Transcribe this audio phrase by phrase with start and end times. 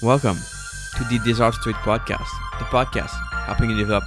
[0.00, 0.36] Welcome
[0.96, 2.28] to the Desire To Trade Podcast,
[2.60, 3.10] the podcast
[3.46, 4.04] helping you develop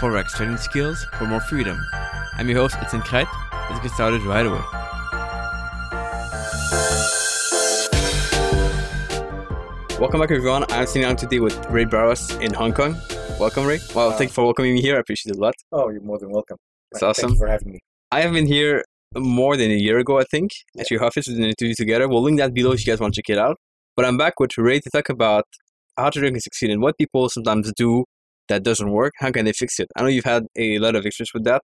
[0.00, 1.78] forex trading skills for more freedom.
[2.32, 3.28] I'm your host, Etienne Crete.
[3.70, 4.60] Let's get started right away.
[10.00, 10.64] Welcome back, everyone.
[10.70, 12.96] I'm sitting down today with Ray Barros in Hong Kong.
[13.38, 13.78] Welcome, Ray.
[13.94, 14.96] Well, thank you for welcoming me here.
[14.96, 15.54] I appreciate it a lot.
[15.70, 16.56] Oh, you're more than welcome.
[16.90, 17.30] It's Thank awesome.
[17.34, 17.78] you for having me.
[18.10, 18.82] I have been here
[19.16, 21.28] more than a year ago, I think, at your office.
[21.28, 22.08] We did an interview together.
[22.08, 23.56] We'll link that below if you guys want to check it out.
[23.98, 25.46] But I'm back with Ray to talk about
[25.96, 28.04] how to can succeed and what people sometimes do
[28.46, 29.12] that doesn't work.
[29.18, 29.88] How can they fix it?
[29.96, 31.62] I know you've had a lot of experience with that.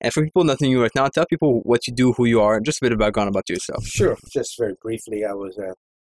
[0.00, 2.56] And for people nothing new right now, tell people what you do, who you are,
[2.56, 3.84] and just a bit of background about yourself.
[3.84, 4.16] Sure.
[4.32, 5.74] Just very briefly, I was a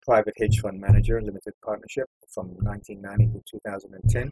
[0.05, 4.31] private hedge fund manager, limited partnership from 1990 to 2010.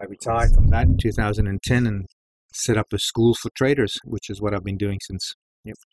[0.00, 2.06] I retired from that in 2010 and
[2.52, 5.34] set up a school for traders, which is what I've been doing since.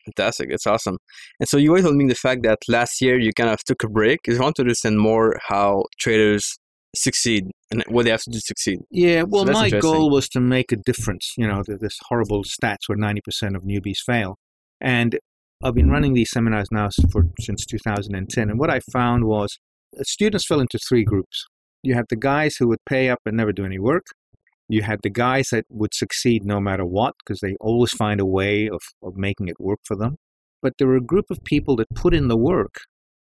[0.06, 0.50] Fantastic.
[0.50, 0.98] That's awesome.
[1.40, 3.84] And so you always told me the fact that last year you kind of took
[3.84, 4.20] a break.
[4.30, 6.58] I want to understand more how traders
[6.96, 8.80] succeed and what they have to do to succeed.
[8.92, 11.34] Yeah, well, that's my goal was to make a difference.
[11.38, 14.38] You know, th- this horrible stats where 90% of newbies fail.
[14.80, 15.18] And
[15.64, 18.50] I've been running these seminars now for since 2010.
[18.50, 19.58] And what I found was
[19.98, 21.46] uh, students fell into three groups.
[21.82, 24.06] You had the guys who would pay up and never do any work.
[24.74, 28.26] You had the guys that would succeed no matter what because they always find a
[28.40, 30.16] way of, of making it work for them.
[30.64, 32.76] But there were a group of people that put in the work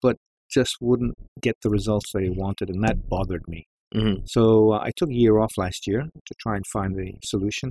[0.03, 0.17] but
[0.51, 2.71] just wouldn't get the results they wanted.
[2.71, 3.67] And that bothered me.
[3.95, 4.23] Mhm.
[4.27, 7.71] So uh, I took a year off last year to try and find the solution.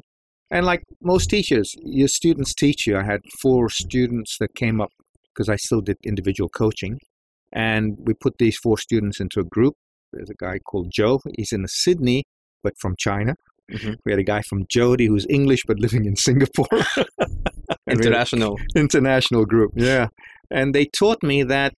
[0.49, 2.97] And like most teachers, your students teach you.
[2.97, 4.91] I had four students that came up
[5.33, 6.99] because I still did individual coaching.
[7.51, 9.75] And we put these four students into a group.
[10.13, 11.19] There's a guy called Joe.
[11.35, 12.23] He's in Sydney,
[12.63, 13.35] but from China.
[13.71, 13.95] Mhm.
[14.05, 16.67] We had a guy from Jody who's English but living in Singapore.
[17.85, 18.57] And we had- International.
[18.75, 19.71] international group.
[19.75, 20.07] Yeah.
[20.51, 21.73] And they taught me that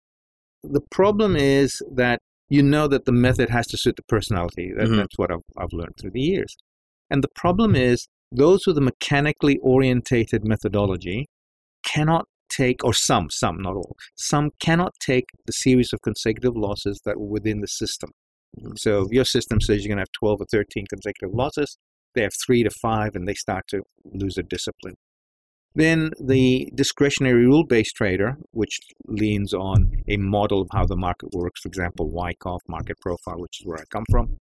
[0.63, 4.71] the problem is that you know that the method has to suit the personality.
[4.75, 4.97] That, Mhm.
[4.97, 6.55] That's what I've, I've learned through the years.
[7.09, 11.27] And the problem is those with a mechanically orientated methodology
[11.85, 17.01] cannot take, or some, some, not all, some cannot take the series of consecutive losses
[17.05, 18.09] that were within the system.
[18.59, 18.77] Mhm.
[18.79, 21.77] So if your system says you're going to have 12 or 13 consecutive losses,
[22.15, 24.95] they have three to five and they start to lose their discipline.
[25.75, 31.29] Then the discretionary rule based trader, which leans on a model of how the market
[31.33, 34.37] works, for example, Wyckoff market profile, which is where I come from,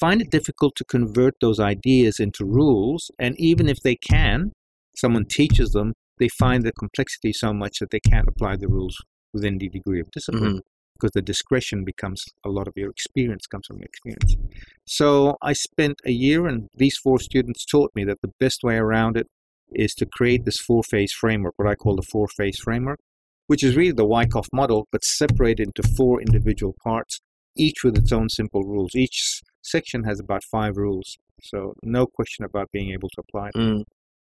[0.00, 3.10] find it difficult to convert those ideas into rules.
[3.18, 4.52] And even if they can,
[4.96, 8.96] someone teaches them, they find the complexity so much that they can't apply the rules
[9.32, 10.60] within the degree of discipline Mhm.
[10.98, 14.36] Because the discretion becomes a lot of your experience comes from your experience.
[14.86, 18.76] So I spent a year, and these four students taught me that the best way
[18.76, 19.26] around it
[19.72, 22.98] is to create this four phase framework, what I call the four phase framework,
[23.46, 27.20] which is really the Wyckoff model, but separated into four individual parts,
[27.56, 28.94] each with its own simple rules.
[28.94, 31.18] Each section has about five rules.
[31.42, 33.54] So no question about being able to apply it.
[33.54, 33.84] Mm.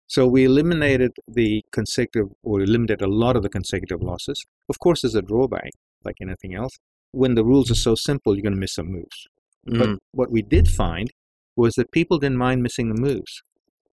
[0.06, 4.44] So we eliminated the consecutive, or eliminated a lot of the consecutive losses.
[4.68, 5.70] Of course, there's a drawback,
[6.04, 6.78] like anything else.
[7.12, 9.26] When the rules are so simple, you're going to miss some moves.
[9.64, 9.98] But Mm.
[10.12, 11.10] what we did find
[11.56, 13.42] was that people didn't mind missing the moves.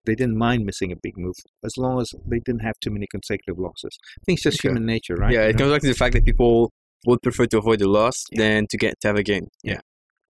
[0.05, 1.34] They didn't mind missing a big move
[1.65, 3.99] as long as they didn't have too many consecutive losses.
[4.21, 4.69] I think it's just Okay.
[4.69, 5.33] human nature, right?
[5.33, 5.59] Yeah, it You know?
[5.59, 6.72] comes back to the fact that people
[7.06, 8.39] would prefer to avoid the loss Yeah.
[8.43, 9.49] than to get to have a gain.
[9.65, 9.81] Yeah.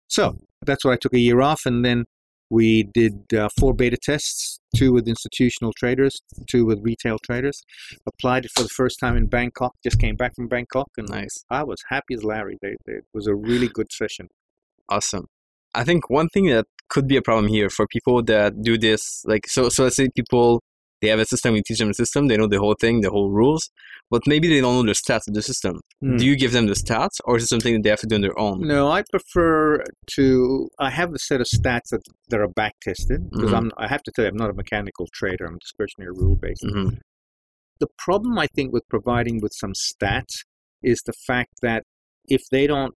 [0.08, 2.04] So that's why I took a year off, and then
[2.50, 7.62] we did uh, four beta tests: two with institutional traders, two with retail traders.
[8.06, 9.74] Applied it for the first time in Bangkok.
[9.82, 11.44] Just came back from Bangkok, and Nice.
[11.50, 12.58] I was happy as Larry.
[12.62, 14.28] They, they, it was a really good session.
[14.88, 15.26] Awesome.
[15.74, 19.22] I think one thing that could be a problem here for people that do this,
[19.26, 20.62] like, so, so let's say people,
[21.06, 23.10] they have a system, we teach them the system, they know the whole thing, the
[23.10, 23.70] whole rules,
[24.10, 25.74] but maybe they don't know the stats of the system.
[26.00, 26.16] Hmm.
[26.18, 28.16] Do you give them the stats or is it something that they have to do
[28.16, 28.56] on their own?
[28.66, 29.82] No, I prefer
[30.16, 30.68] to.
[30.78, 33.56] I have a set of stats that, that are back tested because Mhm.
[33.58, 33.68] I'm.
[33.84, 35.44] I have to tell you, I'm not a mechanical trader.
[35.46, 36.64] I'm discretionary rule based.
[36.68, 36.88] hmm
[37.78, 40.34] The problem I think with providing with some stats
[40.92, 41.82] is the fact that
[42.36, 42.94] if they don't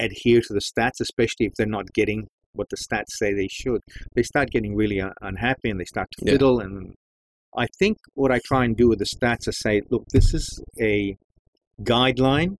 [0.00, 2.20] adhere to the stats, especially if they're not getting
[2.58, 3.80] what the stats say they should,
[4.14, 6.32] they start getting really un- unhappy and they start to Yeah.
[6.34, 6.56] fiddle.
[6.60, 6.74] And
[7.56, 10.62] I think what I try and do with the stats is say, look, this is
[10.80, 11.16] a
[11.82, 12.56] guideline.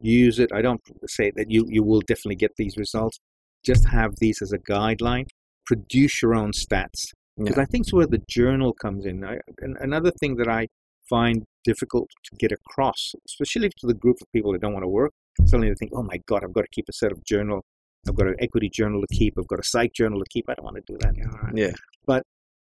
[0.00, 0.50] Use it.
[0.52, 3.18] I don't say that you, you will definitely get these results.
[3.64, 5.26] Just have these as a guideline.
[5.66, 9.24] Produce your own stats because I think it's where the journal comes in.
[9.24, 9.38] I,
[9.80, 10.68] another thing that I
[11.08, 14.88] find difficult to get across, especially to the group of people that don't want to
[14.88, 15.12] work,
[15.46, 17.64] suddenly they think, "Oh my God, I've got to keep a set of journal.
[18.08, 19.34] I've got an equity journal to keep.
[19.38, 20.46] I've got a psych journal to keep.
[20.48, 21.56] I don't want to do that." Yeah, right.
[21.56, 21.72] Yeah.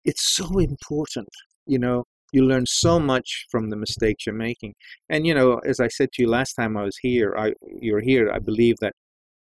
[0.06, 1.29] It's so important,
[1.67, 2.05] you know.
[2.32, 4.75] You learn so much from the mistakes you're making,
[5.08, 8.00] and you know, as I said to you last time I was here, I you're
[8.00, 8.31] here.
[8.32, 8.94] I believe that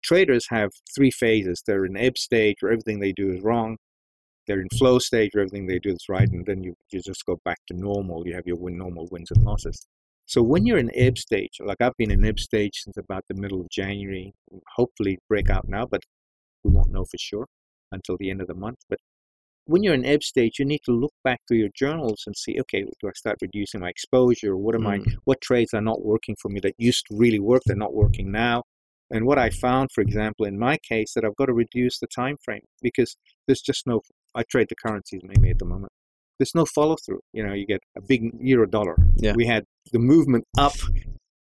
[0.03, 1.61] traders have three phases.
[1.65, 3.77] They're in ebb stage where everything they do is wrong.
[4.47, 7.25] They're in flow stage where everything they do is right, and then you, you just
[7.25, 8.27] go back to normal.
[8.27, 9.87] You have your win, normal wins and losses.
[10.27, 13.35] So when you're in ebb stage, like I've been in ebb stage since about the
[13.35, 14.33] middle of January,
[14.75, 16.01] hopefully break out now, but
[16.63, 17.45] we won't know for sure
[17.91, 18.77] until the end of the month.
[18.89, 18.99] But
[19.65, 22.59] when you're in ebb stage, you need to look back through your journals and see,
[22.59, 24.55] okay, do I start reducing my exposure?
[24.57, 24.99] What am I?
[24.99, 25.15] Mm.
[25.25, 27.63] What trades are not working for me that used to really work?
[27.65, 28.63] They're not working now.
[29.11, 32.07] And what I found, for example, in my case, that I've got to reduce the
[32.07, 33.15] time frame because
[33.47, 34.01] there's just no.
[34.33, 35.91] I trade the currencies mainly at the moment.
[36.39, 37.21] There's no follow through.
[37.31, 38.97] You know, you get a big euro dollar.
[39.15, 39.33] Yeah.
[39.35, 40.73] We had the movement up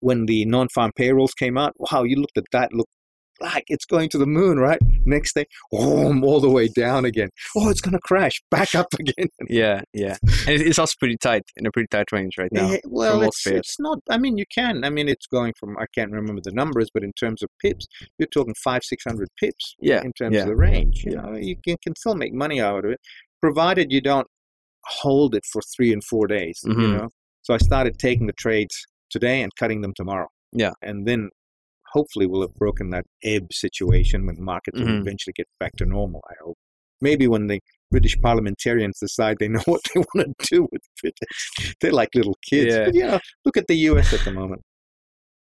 [0.01, 1.75] when the non-farm payrolls came out.
[1.79, 2.93] Wow, you looked at that, looked
[3.41, 4.79] like it's going to the moon, right?
[5.05, 7.31] Next day, oh, all the way down again.
[7.57, 9.29] Oh, it's going to crash back up again.
[9.49, 10.17] Yeah, yeah.
[10.47, 12.71] And it's also pretty tight in a pretty tight range right now.
[12.73, 13.99] Eh, well, it's, it's not.
[14.11, 14.85] I mean, you can.
[14.85, 15.77] I mean, it's going from.
[15.79, 17.87] I can't remember the numbers, but in terms of pips,
[18.19, 19.75] you're talking five, six hundred pips.
[19.81, 20.43] Yeah, In terms yeah.
[20.43, 21.23] of the range, you Yeah.
[21.23, 23.01] know, you can, can still make money out of it,
[23.41, 24.27] provided you don't
[24.85, 26.61] hold it for three and four days.
[26.65, 26.93] You Mhm.
[26.99, 27.09] know.
[27.43, 28.77] So I started taking the trades
[29.11, 30.29] today and cutting them tomorrow.
[30.53, 30.73] Yeah.
[30.83, 31.31] And then
[31.93, 35.01] hopefully we'll have broken that ebb situation when markets will Mhm.
[35.01, 36.23] eventually get back to normal.
[36.31, 36.57] I hope.
[37.01, 41.29] Maybe when the British parliamentarians decide they know what they want to do with Britain,
[41.81, 42.75] they're like little kids.
[42.75, 42.85] Yeah.
[42.87, 44.13] But you know, look at the U.S.
[44.13, 44.63] at the moment.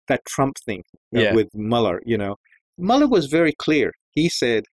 [0.08, 0.84] That Trump thing
[1.14, 1.34] uh, Yeah.
[1.34, 2.00] with Mueller.
[2.06, 2.36] You know,
[2.78, 3.92] Mueller was very clear.
[4.12, 4.64] He said,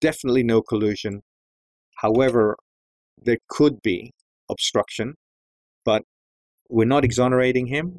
[0.00, 1.22] definitely no collusion.
[1.98, 2.56] However,
[3.22, 4.10] there could be
[4.50, 5.14] obstruction,
[5.84, 6.02] but
[6.68, 7.98] we're not exonerating him.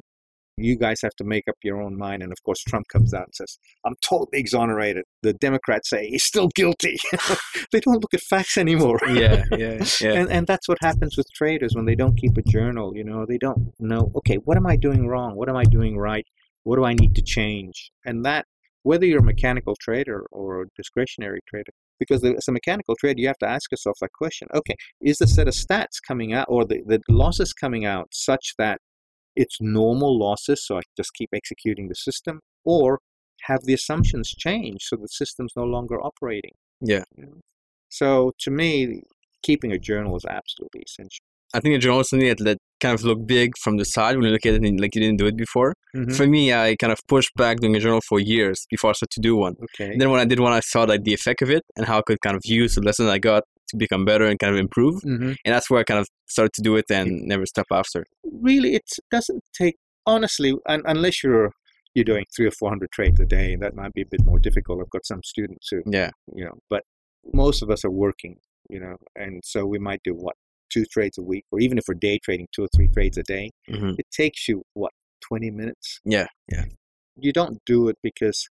[0.56, 2.22] You guys have to make up your own mind.
[2.22, 5.04] And of course, Trump comes out and says, I'm totally exonerated.
[5.22, 6.96] The Democrats say he's still guilty.
[7.72, 9.00] they don't look at facts anymore.
[9.08, 10.12] yeah, yeah, yeah.
[10.12, 12.96] And, and that's what happens with traders when they don't keep a journal.
[12.96, 15.34] You know, they don't know, okay, what am I doing wrong?
[15.34, 16.26] What am I doing right?
[16.62, 17.90] What do I need to change?
[18.06, 18.46] And that,
[18.84, 23.26] whether you're a mechanical trader or a discretionary trader, because as a mechanical trader, you
[23.26, 24.48] have to ask yourself that question.
[24.54, 28.54] Okay, is the set of stats coming out or the, the losses coming out such
[28.58, 28.80] that
[29.36, 32.40] it's normal losses, so I just keep executing the system?
[32.64, 33.00] Or
[33.42, 36.52] have the assumptions changed so the system's no longer operating?
[36.80, 37.04] Yeah.
[37.16, 37.40] You know?
[37.88, 39.02] So to me,
[39.42, 41.24] keeping a journal is absolutely essential.
[41.54, 44.16] I think a journal is something that, that kind of look big from the side
[44.16, 45.72] when you look at it and like you didn't do it before.
[45.94, 46.16] Mhm.
[46.16, 49.12] For me, I kind of pushed back doing a journal for years before I started
[49.12, 49.54] to do one.
[49.62, 49.92] Okay.
[49.92, 51.98] And then when I did one, I saw like the effect of it and how
[51.98, 53.44] I could kind of use the lessons I got
[53.76, 55.02] become better and kind of improve.
[55.02, 58.04] hmm And that's where I kind of started to do it and never stop after.
[58.24, 59.76] Really, it doesn't take
[60.06, 61.50] honestly, un- unless you're
[61.94, 64.38] you're doing three or four hundred trades a day, that might be a bit more
[64.38, 64.80] difficult.
[64.80, 66.82] I've got some students who, Yeah, you know, but
[67.32, 68.36] most of us are working,
[68.68, 70.34] you know, and so we might do what
[70.70, 73.22] two trades a week, or even if we're day trading, two or three trades a
[73.22, 73.50] day.
[73.68, 76.00] hmm It takes you what twenty minutes.
[76.04, 76.64] yeah, yeah,
[77.16, 78.48] You don't do it because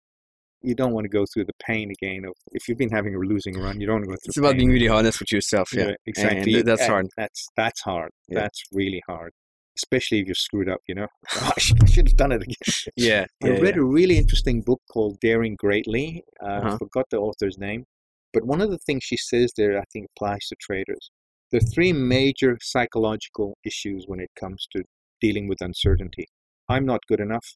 [0.62, 3.18] you don't want to go through the pain again of if you've been having a
[3.18, 4.30] losing run, you don't want to go through.
[4.30, 5.70] It's about being really honest with yourself.
[5.72, 6.36] Yeah, Yeah, exactly.
[6.38, 7.06] And th- that's And hard.
[7.16, 8.10] That's that's hard.
[8.28, 8.40] Yeah.
[8.40, 9.32] That's really hard,
[9.78, 10.80] especially if you're screwed up.
[10.88, 12.92] You know, I, should, have done it again.
[12.96, 13.82] Yeah, I read yeah.
[13.82, 16.22] a really interesting book called Daring Greatly.
[16.42, 16.78] Uh, I Uh-huh.
[16.78, 17.84] forgot the author's name,
[18.32, 21.10] but one of the things she says there, I think, applies to traders.
[21.50, 24.84] There are three major psychological issues when it comes to
[25.20, 26.26] dealing with uncertainty.
[26.68, 27.46] I'm not good enough.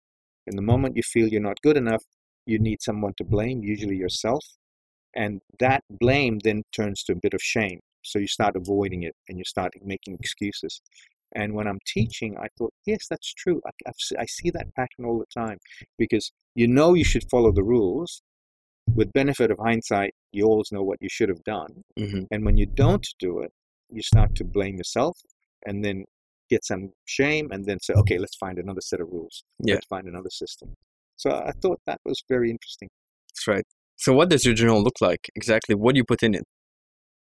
[0.46, 2.02] In the moment you feel you're not good enough,
[2.46, 4.44] you need someone to blame, usually yourself.
[5.14, 7.80] And that blame then turns to a bit of shame.
[8.02, 10.80] So you start avoiding it and you start making excuses.
[11.35, 13.61] And when I'm teaching, I thought, yes, that's true.
[13.66, 15.59] I, I see that pattern all the time
[15.99, 18.23] because you know you should follow the rules.
[18.95, 21.83] With benefit of hindsight, you always know what you should have done.
[21.99, 23.52] hmm And when you don't do it,
[23.90, 25.18] you start to blame yourself
[25.66, 26.04] and then
[26.50, 29.45] get some shame and then say, okay, let's find another set of rules.
[29.61, 29.75] Yeah.
[29.75, 30.76] Let's find another system.
[31.16, 32.88] So I thought that was very interesting.
[33.30, 33.64] That's right.
[33.97, 35.75] So, what does your journal look like exactly?
[35.75, 36.44] What do you put in it?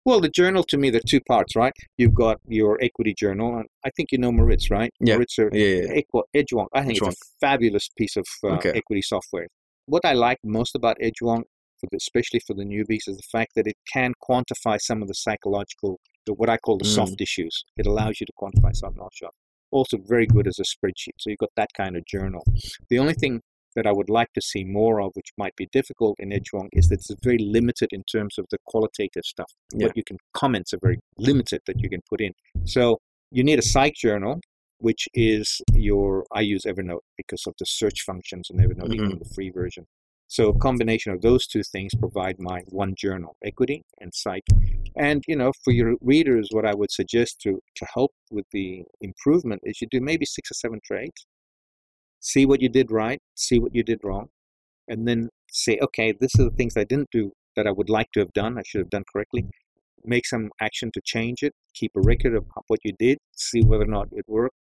[0.05, 1.73] Well, the journal to me, there are two parts, right?
[1.99, 4.91] You've got your equity journal, and I think you know Moritz, right?
[5.01, 5.15] Yeah.
[5.15, 6.23] Moritz are Yeah, yeah, yeah.
[6.35, 6.69] Edgewonk.
[6.73, 8.73] I think it's a fabulous piece of uh, Okay.
[8.75, 9.49] equity software.
[9.87, 11.43] What I like most about Edgewonk,
[11.81, 15.09] for the, especially for the newbies, is the fact that it can quantify some of
[15.09, 16.95] the psychological, the, what I call the Mm.
[16.95, 17.65] soft issues.
[17.77, 19.37] It allows you to quantify some not soft.
[19.71, 21.17] Also, very good as a spreadsheet.
[21.19, 22.43] So you've got that kind of journal.
[22.89, 23.43] The only thing
[23.79, 26.89] that I would like to see more of, which might be difficult in Edgewonk, is
[26.89, 29.51] that it's very limited in terms of the qualitative stuff.
[29.73, 29.87] Yeah.
[29.87, 32.33] What you can comments are very limited that you can put in.
[32.65, 32.99] So
[33.31, 34.41] you need a psych journal,
[34.79, 39.19] which is your I use Evernote because of the search functions in Evernote, even Mhm.
[39.21, 39.85] the free version.
[40.31, 44.45] So a combination of those two things provide my one journal, equity and psych.
[44.97, 48.85] And you know, for your readers, what I would suggest to to help with the
[49.01, 51.27] improvement is you do maybe six or seven trades,
[52.21, 54.29] see what you did right, see what you did wrong,
[54.89, 58.11] and then say, okay, this are the things I didn't do that I would like
[58.13, 58.59] to have done.
[58.59, 59.45] I should have done correctly.
[60.05, 61.53] Make some action to change it.
[61.75, 63.19] Keep a record of what you did.
[63.37, 64.55] See whether or not it worked,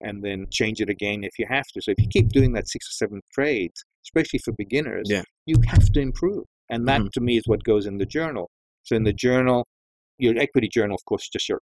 [0.00, 1.82] and then change it again if you have to.
[1.82, 5.22] So if you keep doing that six or seven trades, especially for beginners, Yeah.
[5.46, 6.44] you have to improve.
[6.70, 7.10] And that Mhm.
[7.12, 8.50] to me is what goes in the journal.
[8.84, 9.66] So in the journal,
[10.18, 11.60] your equity journal, of course, just your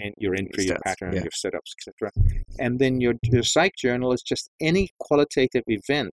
[0.00, 1.22] and your entry, your pattern, yeah.
[1.22, 2.10] your setups, etc.
[2.58, 6.12] And then your your psych journal is just any qualitative event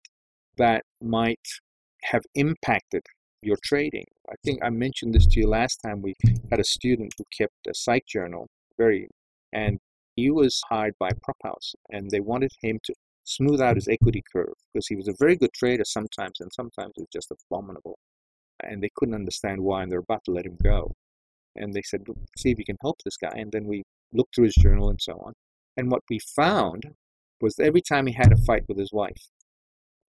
[0.57, 1.45] that might
[2.03, 3.03] have impacted
[3.41, 4.05] your trading.
[4.29, 6.01] I think I mentioned this to you last time.
[6.01, 6.15] We
[6.51, 8.47] had a student who kept a psych journal,
[8.77, 9.07] very,
[9.53, 9.79] and
[10.15, 14.23] he was hired by Prop House, and they wanted him to smooth out his equity
[14.33, 17.97] curve because he was a very good trader sometimes, and sometimes it was just abominable.
[18.61, 20.91] And they couldn't understand why, and they're about to let him go.
[21.55, 23.33] And they said, "Look, see if you can help this guy.
[23.35, 25.33] And then we looked through his journal and so on.
[25.77, 26.83] And what we found
[27.41, 29.29] was every time he had a fight with his wife,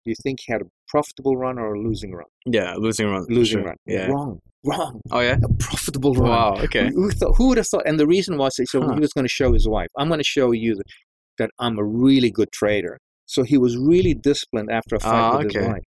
[0.04, 2.26] do you think he had a profitable run or a losing run?
[2.46, 3.26] Yeah, losing run.
[3.28, 3.66] Losing sure.
[3.68, 3.76] run.
[3.86, 4.06] Yeah.
[4.06, 4.40] Wrong.
[4.64, 5.00] Wrong.
[5.10, 5.36] Oh yeah.
[5.42, 6.30] A profitable run.
[6.30, 6.54] Wow.
[6.64, 6.90] Okay.
[6.94, 7.86] Who, thought, who would have thought?
[7.86, 8.94] And the reason was, so Huh.
[8.94, 10.84] he was going to show his wife, I'm going to show you that,
[11.38, 12.98] that I'm a really good trader.
[13.26, 15.82] So he was really disciplined after a fight Ah, with his wife.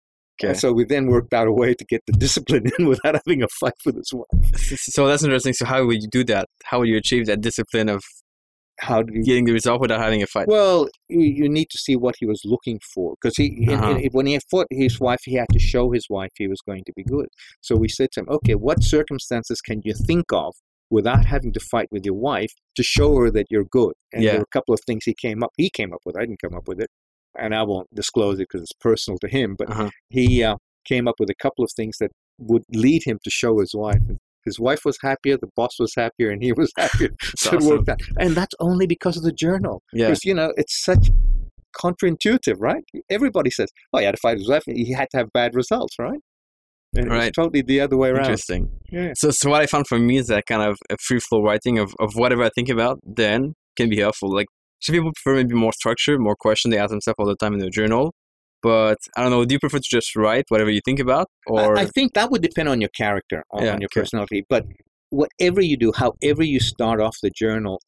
[0.41, 0.49] Okay.
[0.51, 3.43] And so we then worked out a way to get the discipline in without having
[3.43, 4.27] a fight with his wife.
[4.79, 5.53] So that's interesting.
[5.53, 6.47] So how would you do that?
[6.63, 8.01] How would you achieve that discipline of
[8.79, 10.47] How he getting the result without having a fight?
[10.47, 13.97] Well, you, you need to see what he was looking for because he, Uh-huh.
[13.97, 16.83] in- when he fought his wife, he had to show his wife he was going
[16.85, 17.27] to be good.
[17.59, 20.53] So we said to him, "Okay, what circumstances can you think of
[20.89, 24.31] without having to fight with your wife to show her that you're good?" And Yeah.
[24.31, 25.51] there were a couple of things he came up.
[25.57, 26.15] He came up with.
[26.15, 26.89] I didn't come up with it,
[27.39, 29.55] and I won't disclose it because it's personal to him.
[29.57, 29.89] But Uh-huh.
[30.09, 33.59] he uh, came up with a couple of things that would lead him to show
[33.59, 34.01] his wife.
[34.45, 37.09] His wife was happier, the boss was happier, and he was happier.
[37.37, 37.99] so it worked out.
[38.17, 39.81] And that's only because of the journal.
[39.93, 40.07] Yeah.
[40.07, 41.09] Because, you know, it's such
[41.77, 42.83] counterintuitive, right?
[43.09, 44.63] Everybody says, oh, he had to fight his wife.
[44.65, 46.19] He had to have bad results, right?
[46.95, 47.27] And Right.
[47.27, 48.21] It's totally the other way around.
[48.25, 48.69] Interesting.
[48.91, 49.13] Yeah.
[49.15, 51.77] So, so what I found for me is that kind of a free flow writing
[51.77, 54.33] of, of whatever I think about then can be helpful.
[54.33, 54.47] Like
[54.79, 56.71] some people prefer maybe more structure, more question.
[56.71, 58.13] They ask themselves all the time in their journal.
[58.61, 59.45] But I don't know.
[59.45, 62.29] Do you prefer to just write whatever you think about, or I, I think that
[62.29, 64.01] would depend on your character, on, Yeah, on your okay.
[64.01, 64.45] personality.
[64.49, 64.65] But
[65.11, 67.81] whatever you do, however you start off the journal,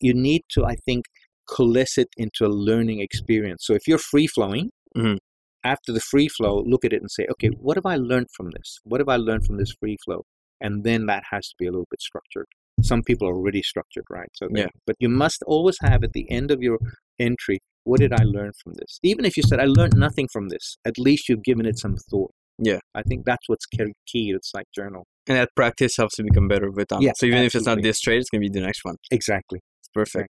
[0.00, 1.06] you need to, I think,
[1.48, 3.64] coalesce it into a learning experience.
[3.66, 5.16] So if you're free flowing, Mhm.
[5.64, 8.50] after the free flow, look at it and say, okay, what have I learned from
[8.50, 8.80] this?
[8.84, 10.24] What have I learned from this free flow?
[10.60, 12.46] And then that has to be a little bit structured.
[12.80, 14.28] Some people are already structured, right?
[14.34, 14.68] So, they- Yeah.
[14.86, 16.78] but you must always have at the end of your
[17.18, 18.98] entry, what did I learn from this?
[19.02, 21.96] Even if you said I learned nothing from this, at least you've given it some
[22.10, 22.32] thought.
[22.58, 22.78] Yeah.
[22.94, 25.04] I think that's what's key It's like Journal.
[25.26, 27.02] and that practice helps you become better with time.
[27.02, 28.96] Yeah, so even if it's not this trade, it's gonna be the next one.
[29.10, 29.60] Exactly.
[29.80, 30.28] It's perfect.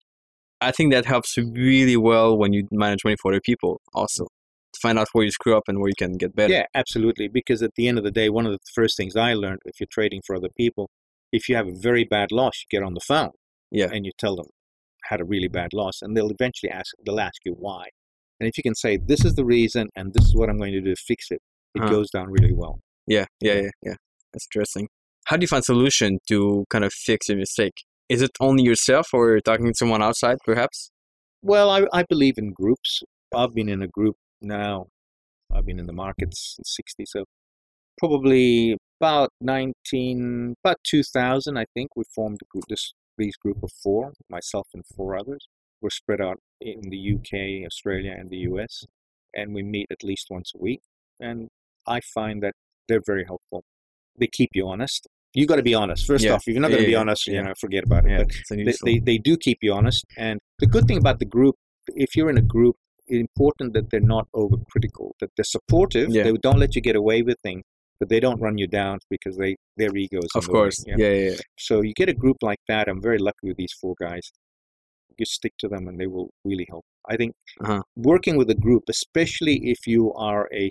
[0.60, 3.80] I think that helps really well when you manage money for other people.
[3.94, 4.24] Also,
[4.72, 6.52] to find out where you screw up and where you can get better.
[6.52, 7.28] Yeah, absolutely.
[7.28, 9.78] Because at the end of the day, one of the first things I learned if
[9.80, 10.88] you're trading for other people,
[11.32, 13.30] if you have a very bad loss, you get on the phone
[13.70, 13.88] Yeah.
[13.92, 14.46] and you tell them
[15.04, 17.84] had a really bad loss, and they'll eventually ask they'll ask you why.
[18.40, 20.72] And if you can say this is the reason and this is what I'm going
[20.72, 21.40] to do to fix it,
[21.74, 21.90] it Uh-huh.
[21.90, 22.80] goes down really well.
[23.06, 23.94] Yeah, yeah, yeah, yeah.
[24.32, 24.88] That's interesting.
[25.26, 27.74] How do you find solution to kind of fix your mistake?
[28.08, 30.90] Is it only yourself or talking to someone outside, perhaps?
[31.42, 33.02] Well, I, I believe in groups.
[33.34, 34.86] I've been in a group now.
[35.52, 37.24] I've been in the markets since 60, so
[37.98, 43.72] probably about 19, about 2000, I think, we formed a group, this these group of
[43.82, 45.48] four, myself and four others.
[45.80, 48.84] We're spread out in the UK, Australia, and the US,
[49.34, 50.80] and we meet at least once a week.
[51.20, 51.48] And
[51.86, 52.54] I find that
[52.88, 53.64] they're very helpful.
[54.18, 55.06] They keep you honest.
[55.34, 56.06] You got to be honest.
[56.06, 56.32] First Yeah.
[56.32, 57.34] off, if you're not going to be honest, yeah.
[57.34, 58.10] you know, forget about it.
[58.10, 60.04] Yeah, But they, they, they do keep you honest.
[60.16, 61.56] And the good thing about the group,
[61.88, 62.76] if you're in a group,
[63.06, 66.10] it's important that they're not overcritical, that they're supportive.
[66.10, 66.24] Yeah.
[66.24, 67.62] They don't let you get away with things,
[67.98, 70.30] but they don't run you down because they their ego is.
[70.34, 70.84] of way, course.
[70.86, 70.96] yeah.
[70.98, 71.36] Yeah, yeah.
[71.58, 72.88] So you get a group like that.
[72.88, 74.30] I'm very lucky with these four guys.
[75.18, 76.84] You stick to them, and they will really help.
[77.08, 77.82] I think Uh-huh.
[77.96, 80.68] working with a group, especially if you are a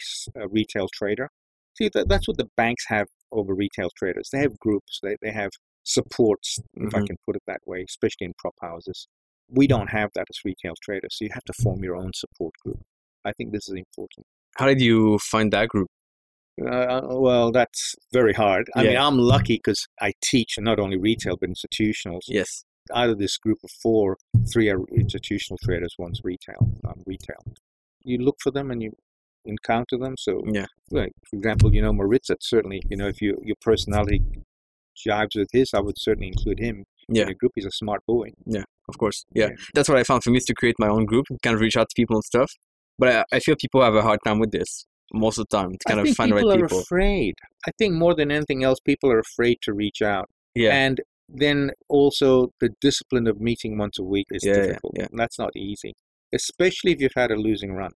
[0.50, 1.30] retail trader,
[1.78, 4.30] see that, that's what the banks have over retail traders.
[4.32, 5.00] They have groups.
[5.04, 5.52] They they have
[5.84, 7.08] supports, if I Mhm.
[7.08, 9.08] can put it that way, especially in prop houses.
[9.60, 12.54] We don't have that as retail traders, so you have to form your own support
[12.64, 12.82] group.
[13.24, 14.26] I think this is important.
[14.60, 15.90] How did you find that group?
[16.62, 18.70] Uh, well, that's very hard.
[18.76, 22.22] I mean, I'm lucky because I teach not only retail but institutionals.
[22.28, 22.64] Yes.
[22.94, 24.18] Out of this group of four,
[24.52, 26.72] three are institutional traders, one's retail.
[26.88, 27.44] Um, retail.
[28.04, 28.92] You look for them and you
[29.44, 30.16] encounter them.
[30.18, 30.68] So, Yeah.
[30.92, 34.22] like, for example, you know, Maritza, certainly, you know, if you, your personality
[35.06, 37.24] jives with his, I would certainly include him Yeah.
[37.24, 37.52] in a group.
[37.56, 38.30] He's a smart boy.
[38.46, 39.26] Yeah, of course.
[39.34, 39.48] Yeah.
[39.50, 39.56] Yeah.
[39.74, 41.76] That's what I found for me is to create my own group, kind of reach
[41.76, 42.52] out to people and stuff.
[42.98, 44.86] But I, I feel people have a hard time with this.
[45.14, 46.78] Most of the time to kind I of find the people right are people.
[46.80, 47.34] Are afraid.
[47.68, 50.26] I think more than anything else, people are afraid to reach out.
[50.56, 54.94] Yeah, And then also the discipline of meeting once a week is Yeah, yeah, difficult.
[54.98, 55.08] yeah.
[55.12, 55.94] And that's not easy,
[56.34, 57.92] especially if you've had a losing run.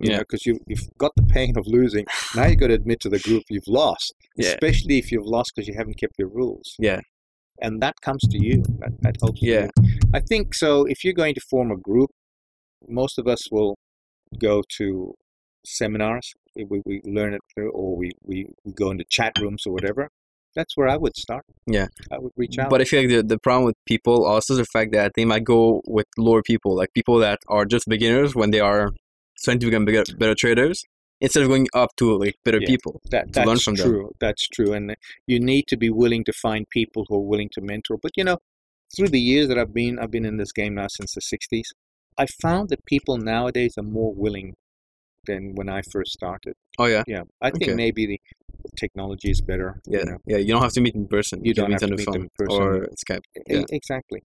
[0.00, 0.18] You Yeah.
[0.20, 2.04] because you, you've got the pain of losing.
[2.36, 4.50] Now you've got to admit to the group you've lost, Yeah.
[4.50, 6.74] especially if you've lost because you haven't kept your rules.
[6.78, 7.00] Yeah.
[7.60, 8.62] And that comes to you.
[8.78, 9.68] That, that helps Yeah.
[9.82, 9.98] you.
[10.14, 10.84] I think so.
[10.86, 12.10] If you're going to form a group,
[12.86, 13.74] most of us will
[14.38, 15.14] go to
[15.66, 16.32] seminars.
[16.68, 20.08] We, we learn it through, or we, we, we go into chat rooms or whatever.
[20.54, 21.44] That's where I would start.
[21.66, 21.86] Yeah.
[22.10, 22.70] I would reach out.
[22.70, 25.24] But I feel like the, the problem with people also is the fact that they
[25.24, 28.90] might go with lower people, like people that are just beginners when they are
[29.44, 30.82] trying to become bigger, better traders,
[31.20, 32.66] instead of going up to like better Yeah.
[32.66, 33.00] people.
[33.10, 33.88] That, to learn that's from them.
[33.88, 34.10] true.
[34.20, 34.72] That's true.
[34.72, 34.96] And
[35.26, 37.98] you need to be willing to find people who are willing to mentor.
[38.02, 38.38] But you know,
[38.96, 41.66] through the years that I've been, I've been in this game now since the '60s.
[42.16, 44.54] I found that people nowadays are more willing
[45.28, 46.54] than when I first started.
[46.78, 47.74] Oh yeah, Yeah, I think Okay.
[47.84, 48.18] maybe the
[48.82, 49.80] technology is better.
[49.86, 50.18] yeah, You know?
[50.26, 50.38] yeah.
[50.38, 51.44] You don't have to meet in person.
[51.44, 52.62] You can don't meet have on to the meet phone in person.
[52.62, 53.24] or Skype.
[53.46, 53.62] Yeah.
[53.70, 54.20] Exactly.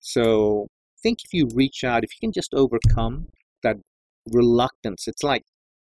[0.00, 0.66] So
[0.96, 3.28] I think if you reach out, if you can just overcome
[3.62, 3.76] that
[4.30, 5.42] reluctance, it's like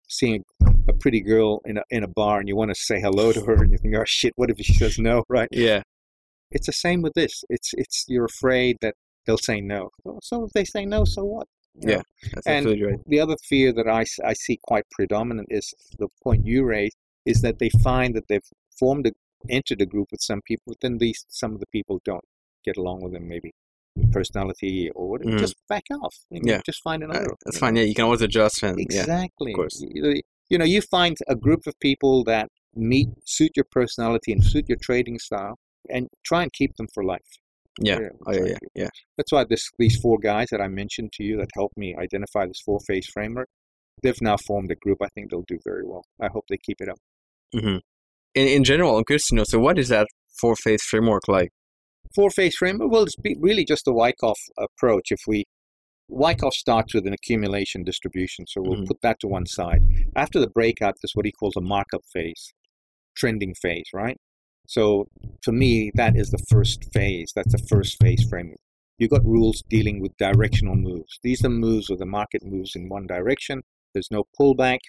[0.09, 0.43] seeing
[0.89, 3.41] a pretty girl in a in a bar and you want to say hello to
[3.41, 5.47] her and you think, oh shit, what if she says no, right?
[5.51, 5.81] Yeah,
[6.51, 7.43] It's the same with this.
[7.49, 9.89] It's it's you're afraid that they'll say no.
[10.03, 11.47] Well, So if they say no, so what?
[11.75, 12.01] Yeah.
[12.33, 12.99] that's And- absolutely right.
[13.07, 17.41] The other fear that I, I see quite predominant is the point you raised is
[17.41, 19.11] that they find that they've formed a
[19.49, 22.23] entered a group with some people, but then these some of the people don't
[22.63, 23.51] get along with them maybe
[24.11, 25.31] personality or whatever.
[25.31, 25.39] Mhm.
[25.39, 26.15] Just back off.
[26.29, 26.61] you know, Yeah.
[26.65, 27.35] Just find Uh, another.
[27.45, 27.73] that's fine.
[27.73, 27.81] know.
[27.81, 29.53] Yeah, you can always adjust and yeah, Exactly.
[29.53, 29.81] course.
[29.81, 34.43] You you know, you find a group of people that meet, suit your personality and
[34.43, 35.57] suit your trading style,
[35.89, 37.37] and try and keep them for life.
[37.79, 37.99] Yeah.
[37.99, 38.89] Yeah, Oh yeah, yeah, yeah.
[39.17, 42.45] That's why this these four guys that I mentioned to you that helped me identify
[42.45, 43.47] this four phase framework,
[44.03, 44.97] they've now formed a group.
[45.01, 46.03] I think they'll do very well.
[46.21, 46.97] I hope they keep it up.
[47.53, 47.77] hmm
[48.35, 49.43] In in general, I'm curious to know.
[49.45, 50.07] So, what is that
[50.39, 51.49] four phase framework like?
[52.15, 55.11] Four phase framework, well, it's be- really just a Wyckoff approach.
[55.11, 55.45] If we
[56.09, 58.87] Wyckoff starts with an accumulation distribution, so we'll Mhm.
[58.87, 59.81] put that to one side.
[60.13, 62.51] After the breakout, there's what he calls a markup phase,
[63.15, 64.17] trending phase, right?
[64.71, 65.09] So
[65.43, 67.33] for me, that is the first phase.
[67.35, 68.57] That's the first phase framework.
[68.97, 71.19] You've got rules dealing with directional moves.
[71.23, 73.63] These are moves where the market moves in one direction.
[73.93, 74.79] There's no pullback,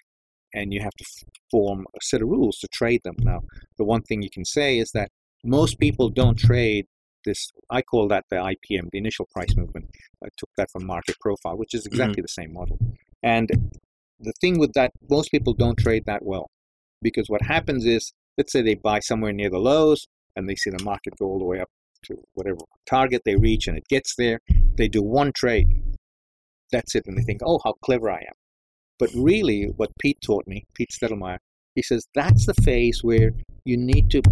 [0.54, 3.16] and you have to f- form a set of rules to trade them.
[3.18, 3.40] Now,
[3.76, 5.10] the one thing you can say is that
[5.42, 6.86] most people don't trade
[7.24, 7.50] this.
[7.68, 9.86] I call that the IPM, the initial price movement.
[10.22, 11.94] I took that from Market Profile, which is mm-hmm.
[11.94, 12.78] exactly the same model.
[13.24, 13.50] And
[14.20, 16.46] the thing with that, most people don't trade that well
[17.02, 20.70] because what happens is, let's say they buy somewhere near the lows and they see
[20.70, 21.68] the market go all the way up
[22.04, 24.40] to whatever target they reach and it gets there.
[24.76, 25.66] They do one trade.
[26.70, 27.04] That's it.
[27.06, 28.34] And they think, oh, how clever I am.
[28.98, 31.38] But really, what Pete taught me, Pete Steidlmayer,
[31.74, 33.32] he says that's the phase where
[33.64, 34.22] you need to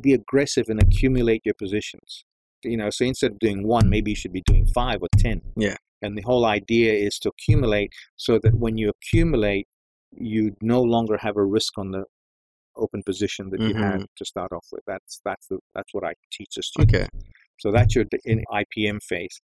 [0.00, 2.24] be aggressive and accumulate your positions.
[2.62, 5.42] You know, so instead of doing one, maybe you should be doing five or ten.
[5.56, 5.76] Yeah.
[6.02, 9.66] And the whole idea is to accumulate so that when you accumulate,
[10.12, 12.04] you no longer have a risk on the
[12.76, 14.82] open position that you had to start off with.
[14.86, 16.94] That's that's the that's what I teach the students.
[16.94, 17.08] Okay.
[17.58, 19.40] So that's your in IPM phase.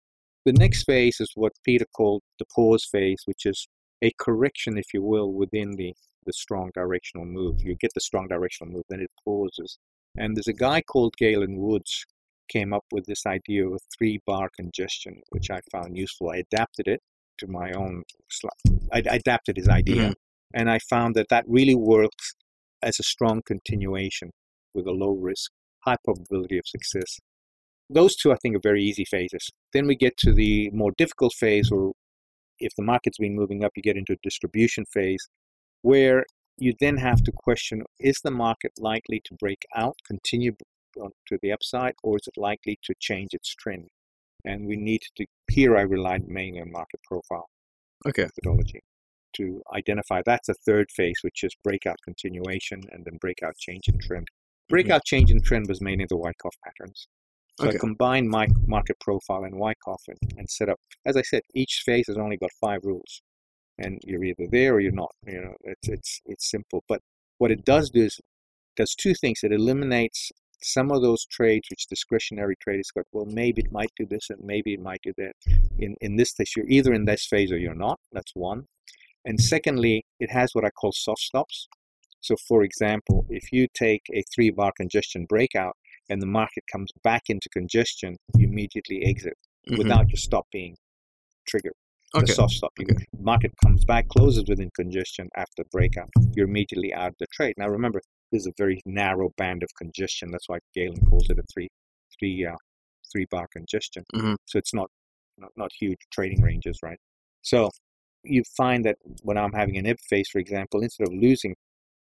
[0.44, 3.66] The next phase is what Peter called the pause phase, which is
[4.02, 5.92] a correction, if you will, within the,
[6.24, 7.62] the strong directional move.
[7.62, 9.78] You get the strong directional move, then it pauses.
[10.16, 12.06] And there's a guy called Galen Woods
[12.48, 16.30] came up with this idea of a three bar congestion, which I found useful.
[16.30, 17.02] I adapted it
[17.38, 18.04] to my own,
[18.92, 20.10] I, adapted his idea.
[20.10, 20.14] Mhm.
[20.54, 22.34] And I found that that really works
[22.82, 24.30] as a strong continuation
[24.74, 27.18] with a low risk, high probability of success.
[27.88, 29.48] Those two, I think, are very easy phases.
[29.72, 31.92] Then we get to the more difficult phase, where
[32.58, 35.28] if the market's been moving up, you get into a distribution phase,
[35.82, 36.24] where
[36.58, 40.52] you then have to question is the market likely to break out, continue
[40.96, 43.88] to the upside, or is it likely to change its trend?
[44.44, 47.46] And we need to, here I relied mainly on market profile
[48.06, 48.22] Okay.
[48.24, 48.82] methodology
[49.36, 53.98] to identify that's a third phase, which is breakout continuation and then breakout change in
[53.98, 54.26] trend.
[54.26, 54.74] Mm-hmm.
[54.74, 57.06] Breakout change in trend was mainly the Wyckoff patterns.
[57.58, 57.76] So Okay.
[57.76, 60.78] I combined my market profile and Wyckoff and, and set up.
[61.06, 63.22] As I said, each phase has only got five rules,
[63.78, 65.12] and you're either there or you're not.
[65.26, 66.84] You know, it's it's it's simple.
[66.86, 67.00] But
[67.38, 68.20] what it does do is
[68.76, 69.40] does two things.
[69.42, 70.30] It eliminates
[70.62, 73.06] some of those trades which discretionary traders got.
[73.12, 75.32] Well, maybe it might do this and maybe it might do that.
[75.78, 77.98] In in this case, you're either in this phase or you're not.
[78.12, 78.66] That's one.
[79.26, 81.68] And secondly, it has what I call soft stops.
[82.20, 85.76] So, for example, if you take a three bar congestion breakout
[86.08, 89.34] and the market comes back into congestion, you immediately exit
[89.68, 89.78] Mhm.
[89.78, 90.76] without your stop being
[91.46, 91.74] triggered.
[92.14, 92.26] Okay.
[92.26, 92.72] The soft stop.
[92.78, 93.04] You, Okay.
[93.18, 96.08] Market comes back, closes within congestion after breakout.
[96.36, 97.54] You're immediately out of the trade.
[97.58, 100.30] Now remember, this is a very narrow band of congestion.
[100.30, 101.68] That's why Galen calls it a three,
[102.18, 102.56] three, uh,
[103.12, 104.04] three bar congestion.
[104.14, 104.36] Mhm.
[104.46, 104.90] So it's not,
[105.36, 106.98] not not huge trading ranges, right?
[107.42, 107.70] So
[108.28, 111.54] you find that when I'm having an ebb phase, for example, instead of losing,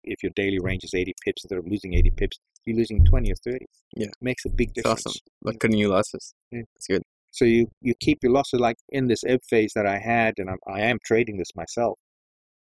[0.03, 3.31] if your daily range is 80 pips, instead of losing 80 pips, you're losing 20
[3.31, 3.65] or 30.
[3.95, 4.07] Yeah.
[4.21, 5.05] makes a big difference.
[5.05, 5.19] awesome.
[5.43, 6.33] Like cutting your losses.
[6.51, 6.63] Yeah.
[6.75, 7.03] That's good.
[7.31, 10.49] So you you keep your losses like in this ebb phase that I had, and
[10.49, 11.97] I'm, I am trading this myself.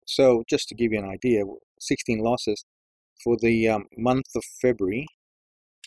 [0.06, 1.44] So just to give you an idea,
[1.80, 2.66] 16 losses
[3.24, 5.08] for the um, month of February,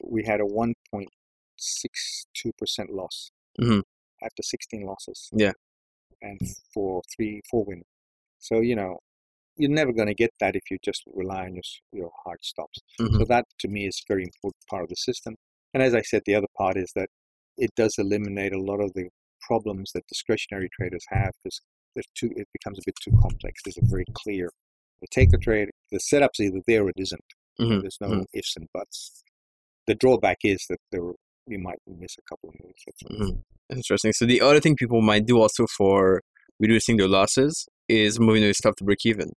[0.03, 3.83] we had a 1.62 percent loss Mhm.
[4.23, 5.29] after 16 losses.
[5.33, 5.53] Yeah.
[6.23, 6.41] And
[6.73, 7.83] for three four win.
[8.39, 8.99] So you know
[9.57, 12.79] you're never going to get that if you just rely on your your hard stops.
[13.01, 13.19] Mhm.
[13.19, 15.37] So that to me is a very important part of the system.
[15.75, 17.09] And as I said, the other part is that
[17.57, 19.09] it does eliminate a lot of the
[19.43, 21.61] problems that discretionary traders have because
[21.95, 23.61] there's too it becomes a bit too complex.
[23.65, 24.51] There's a very clear
[25.01, 27.25] you take the trade, the setup's either there or it isn't.
[27.59, 27.81] Mhm.
[27.83, 28.27] There's no Mhm.
[28.33, 29.23] ifs and buts.
[29.87, 31.13] The drawback is that there
[31.47, 32.85] you might miss a couple of moves.
[33.71, 33.99] That's all.
[33.99, 34.13] That's interesting.
[34.13, 36.23] So the other thing people might do also for
[36.59, 39.33] reducing their losses is moving their stuff to break even.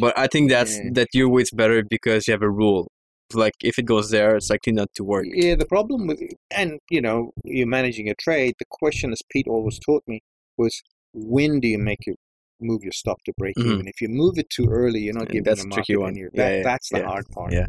[0.00, 0.90] But I think that's Yeah.
[0.94, 2.88] that your way is better because you have a rule.
[3.34, 5.26] Like if it goes there, it's likely not to work.
[5.28, 8.54] Yeah, the problem with and you know you're managing a trade.
[8.58, 10.20] The question, as Pete always taught me,
[10.56, 10.82] was
[11.14, 12.16] when do you make your
[12.60, 13.66] move your stop to break Mhm.
[13.74, 13.88] even?
[13.88, 15.96] If you move it too early, you're not Yeah, giving that's the a market tricky
[15.96, 16.14] one.
[16.34, 17.52] That, yeah, that's the hard part.
[17.52, 17.66] yeah.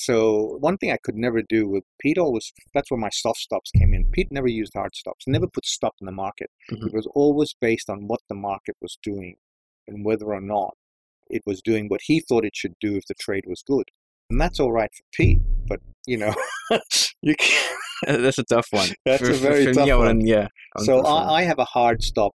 [0.00, 3.70] So one thing I could never do with Pete always that's where my soft stops
[3.70, 4.06] came in.
[4.06, 5.26] Pete never used hard stops.
[5.26, 6.50] Never put stop in the market.
[6.70, 6.86] Mhm.
[6.86, 9.36] It was always based on what the market was doing
[9.86, 10.74] and whether or not
[11.28, 13.90] it was doing what he thought it should do if the trade was good.
[14.30, 16.34] And that's all right for Pete, but you know,
[17.22, 17.76] you can't.
[18.06, 18.88] that's a tough one.
[19.04, 20.20] That's for, a very for tough me, one.
[20.22, 20.48] Yeah.
[20.78, 21.04] So.
[21.04, 22.32] I, I have a hard stop,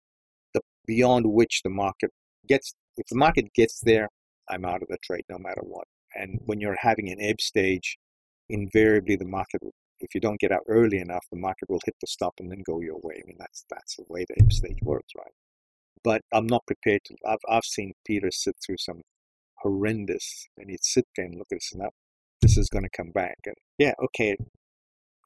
[0.54, 2.10] the beyond which the market
[2.48, 2.72] gets.
[2.96, 4.08] If the market gets there,
[4.48, 5.84] I'm out of the trade no matter what.
[6.14, 7.98] And when you're having an ebb stage,
[8.48, 9.60] invariably the market,
[10.00, 12.62] if you don't get out early enough, the market will hit the stop and then
[12.66, 13.20] go your way.
[13.22, 15.32] I mean that's that's the way the ebb stage works, right?
[16.02, 17.16] But I'm not prepared to.
[17.26, 19.02] I've I've seen Peter sit through some
[19.62, 21.92] horrendous, and he'd sit there and look at this and that.
[22.40, 24.36] This is going to come back, and yeah, okay.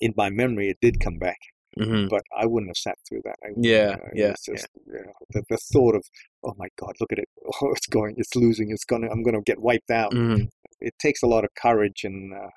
[0.00, 1.38] In my memory, it did come back
[1.78, 2.08] Mhm.
[2.08, 3.36] but I wouldn't have sat through that.
[3.44, 6.04] I, Yeah, uh, yeah, It's just you know, the, the thought of,
[6.42, 7.28] oh my God, look at it.
[7.62, 8.70] Oh, it's going, it's losing.
[8.70, 10.12] It's gonna, I'm gonna get wiped out.
[10.12, 10.48] Mhm.
[10.80, 12.48] It takes a lot of courage and uh,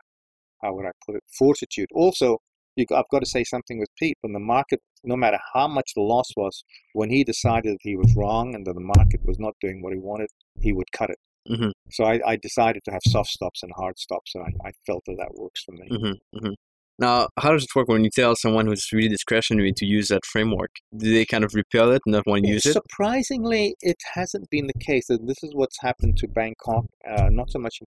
[0.62, 1.90] how would I put it, fortitude.
[1.94, 2.38] Also,
[2.76, 4.18] you, I've got to say something with Pete.
[4.22, 7.96] When the market, no matter how much the loss was, when he decided that he
[7.96, 11.10] was wrong and that the market was not doing what he wanted, he would cut
[11.10, 11.18] it.
[11.50, 11.72] Mhm.
[11.92, 15.04] So I, I decided to have soft stops and hard stops, and I, I felt
[15.08, 15.88] that that works for me.
[15.90, 16.16] Mhm.
[16.36, 16.54] Mhm.
[17.00, 20.26] Now, how does it work when you tell someone who's really discretionary to use that
[20.26, 20.72] framework?
[20.96, 22.74] Do they kind of repel it and not want to use it?
[22.74, 25.10] Surprisingly, it hasn't been the case.
[25.10, 26.86] And This is what's happened to Bangkok.
[27.08, 27.80] Uh, not so much.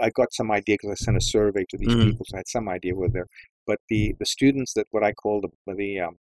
[0.00, 2.04] I got some idea because I sent a survey to these Mhm.
[2.10, 3.28] people, so I had some idea where they're.
[3.66, 6.18] But the the students that what I call the the um,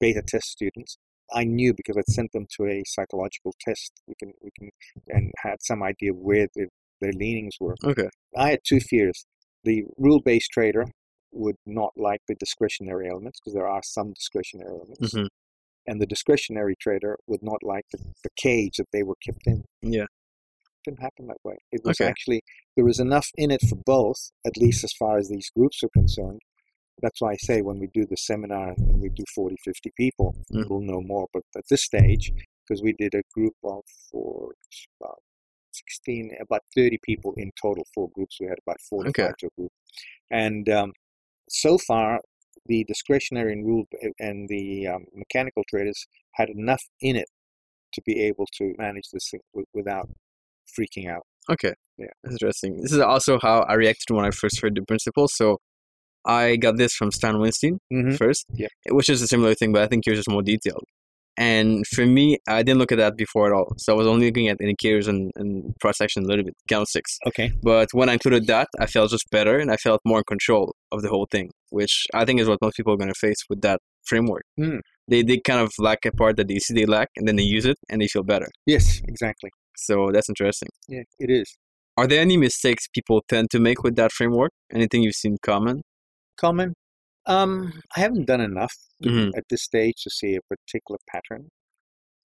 [0.00, 0.98] beta test students,
[1.32, 3.92] I knew because I sent them to a psychological test.
[4.06, 4.70] We can we can
[5.08, 6.68] and had some idea where their
[7.00, 7.76] their leanings were.
[7.84, 8.08] Okay.
[8.36, 9.24] I had two fears.
[9.64, 10.86] The rule based trader
[11.32, 15.28] would not like the discretionary elements because there are some discretionary elements Mhm.
[15.86, 19.64] and the discretionary trader would not like the, the cage that they were kept in.
[19.80, 20.06] Yeah.
[20.84, 21.56] Didn't happen that way.
[21.70, 22.08] It was Okay.
[22.10, 22.42] actually
[22.76, 25.88] there was enough in it for both, at least as far as these groups are
[25.90, 26.40] concerned.
[27.00, 30.34] That's why I say when we do the seminar and we do 40, 50 people,
[30.52, 30.68] Mm.
[30.68, 31.28] we'll know more.
[31.32, 34.52] But at this stage, because we did a group of four,
[35.00, 35.20] about
[35.72, 39.32] 16, about 30 people in total, four groups, we had about 45 Okay.
[39.40, 39.72] to a group.
[40.30, 40.92] And um,
[41.48, 42.20] so far,
[42.66, 43.84] the discretionary and rule
[44.20, 47.28] and the um, mechanical traders had enough in it
[47.94, 49.40] to be able to manage this thing
[49.74, 50.08] without
[50.78, 51.22] freaking out.
[51.50, 51.74] Okay.
[51.98, 52.06] Yeah.
[52.30, 52.80] Interesting.
[52.80, 55.28] This is also how I reacted when I first heard the principle.
[55.28, 55.58] So
[56.24, 58.14] I got this from Stan Weinstein Mm-hmm.
[58.14, 58.68] first, Yeah.
[58.90, 60.84] which is a similar thing, but I think yours is more detailed.
[61.38, 63.72] And for me, I didn't look at that before at all.
[63.78, 67.18] So I was only looking at indicators and, and cross section a little bit, candlesticks.
[67.26, 67.52] Okay.
[67.62, 70.74] But when I included that, I felt just better and I felt more in control
[70.92, 73.42] of the whole thing, which I think is what most people are going to face
[73.48, 74.42] with that framework.
[74.58, 74.80] Hmm.
[75.08, 77.42] They, they kind of lack a part that they see they lack and then they
[77.42, 78.48] use it and they feel better.
[78.66, 79.50] Yes, exactly.
[79.76, 80.68] So that's interesting.
[80.88, 81.56] Yeah, it is.
[81.96, 84.50] Are there any mistakes people tend to make with that framework?
[84.72, 85.82] Anything you've seen common?
[86.38, 86.74] Common.
[87.26, 89.30] Um, I haven't done enough Mhm.
[89.36, 91.50] at this stage to see a particular pattern.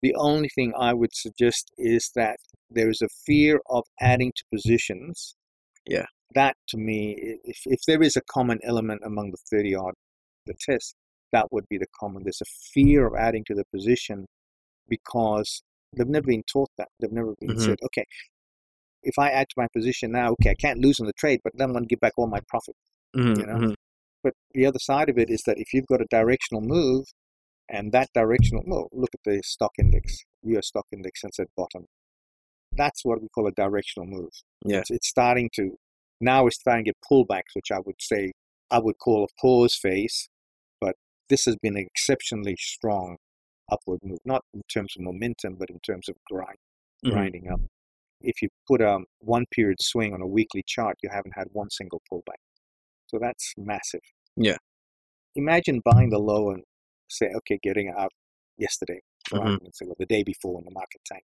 [0.02, 2.38] The only thing I would suggest is that
[2.70, 5.36] there is a fear of adding to positions.
[5.86, 6.06] Yeah.
[6.34, 9.94] That to me, if, if there is a common element among the 30 odd,
[10.46, 10.96] the test,
[11.32, 12.24] that would be the common.
[12.24, 14.26] There's a fear of adding to the position
[14.88, 15.62] because
[15.96, 16.90] they've never been taught that.
[17.00, 17.62] They've never been Mhm.
[17.66, 18.06] said, okay,
[19.04, 21.54] if I add to my position now, okay, I can't lose on the trade, but
[21.56, 22.76] then I'm going to give back all my profit.
[23.16, 23.58] Mhm, You know?
[23.60, 23.76] mhm.
[24.24, 27.06] But the other side of it is that if you've got a directional move,
[27.70, 30.68] and that directional move, look at the stock index, U.S.
[30.68, 31.86] stock index since at bottom.
[32.72, 34.32] That's what we call a directional move.
[34.66, 34.80] Yeah.
[34.80, 35.78] It's, it's starting to
[36.20, 38.32] now we're starting to get pullbacks, which I would say
[38.72, 40.30] I would call a pause phase.
[40.80, 40.96] But
[41.30, 43.18] this has been an exceptionally strong
[43.72, 46.58] upward move, not in terms of momentum, but in terms of grind,
[47.04, 47.12] Mhm.
[47.12, 47.62] grinding up.
[48.22, 51.70] If you put a one period swing on a weekly chart, you haven't had one
[51.70, 52.42] single pullback.
[53.08, 54.02] So that's massive.
[54.36, 54.58] Yeah.
[55.36, 56.64] Imagine buying the low and
[57.10, 58.12] say, okay, getting out
[58.58, 59.02] yesterday,
[59.32, 59.40] Mhm.
[59.40, 61.28] argument's sake, or the day before when the market tanked.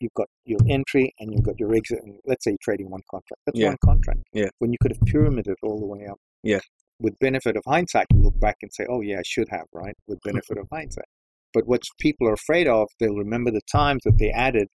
[0.00, 3.02] You've got your entry and you've got your exit, and let's say you're trading one
[3.08, 3.40] contract.
[3.46, 3.68] That's Yeah.
[3.68, 4.20] one contract.
[4.32, 4.48] Yeah.
[4.58, 6.18] When you could have pyramided all the way up.
[6.42, 6.60] Yeah.
[6.98, 9.96] With benefit of hindsight, you look back and say, oh yeah, I should have, right?
[10.08, 11.06] With benefit of hindsight.
[11.54, 14.68] But what people are afraid of, they'll remember the times that they added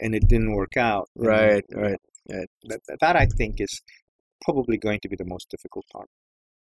[0.00, 1.08] and it didn't work out.
[1.14, 2.00] then Right, right.
[2.28, 3.82] That, that- I think is
[4.42, 6.08] probably going to be the most difficult part.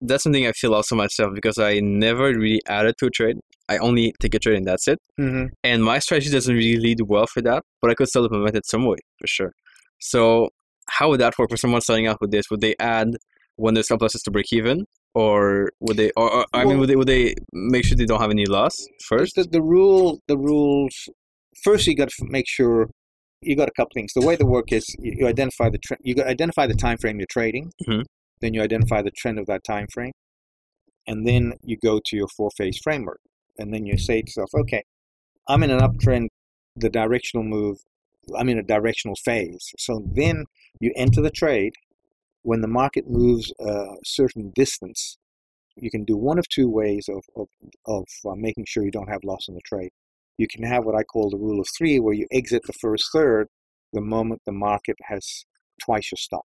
[0.03, 3.37] That's something I feel also myself because I never really added to a trade.
[3.69, 4.99] I only take a trade and that's it.
[5.21, 5.47] Mm-hmm.
[5.63, 8.67] And my strategy doesn't really lead well for that, but I could still implement it
[8.67, 9.53] some way for sure.
[10.01, 10.49] So
[10.89, 12.47] how would that work for someone starting out with this?
[12.51, 13.17] Would they add
[13.57, 16.11] when there's stop losses to break even, or would they?
[16.17, 16.97] Or, or I mean, would they?
[16.97, 18.75] Would they make sure they don't have any loss
[19.09, 19.37] first?
[19.37, 21.09] The, the rule, the rules.
[21.65, 22.89] First, you got to make sure
[23.43, 24.13] you got a couple things.
[24.15, 25.79] The way the work is, you, you identify the.
[26.03, 27.73] You identify the time frame you're trading.
[27.87, 28.05] Mhm.
[28.41, 30.13] Then you identify the trend of that time frame,
[31.07, 33.21] and then you go to your four phase framework,
[33.59, 34.83] and then you say to yourself, okay,
[35.49, 36.29] I'm in an uptrend,
[36.77, 37.79] the directional move.
[38.39, 39.73] I'm in a directional phase.
[39.79, 40.45] So then
[40.79, 41.73] you enter the trade.
[42.43, 45.19] When the market moves a certain distance,
[45.77, 47.49] you can do one of two ways of, of,
[47.87, 49.91] of uh, making sure you don't have loss in the trade.
[50.39, 53.05] You can have what I call the rule of three, where you exit the first
[53.13, 53.49] third
[53.93, 55.45] the moment the market has
[55.85, 56.47] twice your stop.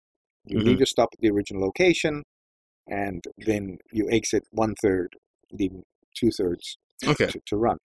[0.47, 0.65] You Mhm.
[0.65, 2.23] leave your stop at the original location,
[2.87, 5.15] and then you exit one third,
[5.53, 6.77] leaving two thirds
[7.07, 7.27] Okay.
[7.27, 7.79] to, to run.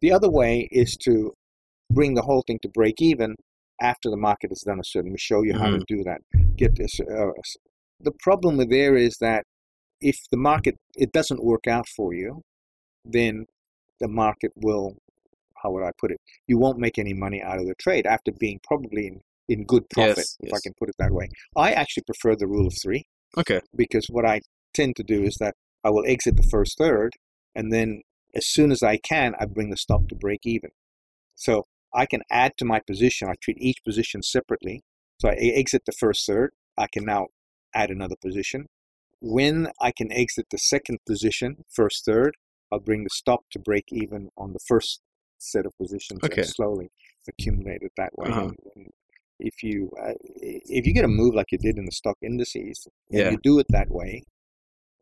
[0.00, 1.32] The other way is to
[1.90, 3.36] bring the whole thing to break even
[3.80, 5.12] after the market has done a certain.
[5.12, 6.20] We show you how to do that.
[6.56, 6.98] Get this.
[7.00, 7.30] Uh,
[8.00, 9.44] the problem with there is that
[10.00, 12.42] if the market it doesn't work out for you,
[13.04, 13.46] then
[14.00, 14.96] the market will.
[15.62, 16.18] How would I put it?
[16.46, 19.88] You won't make any money out of the trade after being probably in, in good
[19.88, 21.28] profit, Yes, if I can put it that way.
[21.56, 23.04] I actually prefer the rule of three
[23.38, 23.60] Okay.
[23.74, 24.42] because what I
[24.74, 27.12] tend to do is that I will exit the first third,
[27.54, 28.02] and then
[28.34, 30.70] as soon as I can, I bring the stop to break even.
[31.34, 33.28] So I can add to my position.
[33.28, 34.82] I treat each position separately.
[35.20, 36.52] So I exit the first third.
[36.76, 37.28] I can now
[37.74, 38.66] add another position.
[39.20, 42.36] When I can exit the second position, first third,
[42.70, 45.00] I'll bring the stop to break even on the first
[45.38, 46.42] set of positions Okay.
[46.42, 46.90] and slowly
[47.28, 48.28] accumulate it that way.
[48.30, 48.50] Uh-huh.
[48.74, 48.90] And,
[49.38, 52.86] if you uh, if you get a move like you did in the stock indices,
[53.10, 53.30] and Yeah.
[53.32, 54.22] you do it that way,